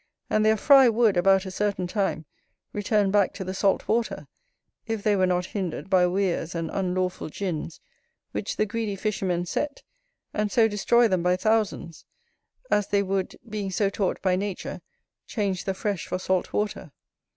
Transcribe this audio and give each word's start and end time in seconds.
And 0.31 0.43
their 0.43 0.57
fry 0.57 0.89
would, 0.89 1.15
about 1.15 1.45
a 1.45 1.51
certain 1.51 1.85
time, 1.85 2.25
return 2.73 3.11
back 3.11 3.35
to 3.35 3.43
the 3.43 3.53
salt 3.53 3.87
water, 3.87 4.25
if 4.87 5.03
they 5.03 5.15
were 5.15 5.27
not 5.27 5.45
hindered 5.45 5.91
by 5.91 6.07
weirs 6.07 6.55
and 6.55 6.71
unlawful 6.73 7.29
gins, 7.29 7.79
which 8.31 8.57
the 8.57 8.65
greedy 8.65 8.95
fishermen 8.95 9.45
set, 9.45 9.83
and 10.33 10.51
so 10.51 10.67
destroy 10.67 11.07
them 11.07 11.21
by 11.21 11.35
thousands; 11.35 12.05
as 12.71 12.87
they 12.87 13.03
would, 13.03 13.35
being 13.47 13.69
so 13.69 13.91
taught 13.91 14.19
by 14.23 14.35
nature, 14.35 14.81
change 15.27 15.65
the 15.65 15.75
fresh 15.75 16.07
for 16.07 16.17
salt 16.17 16.51
water. 16.51 16.91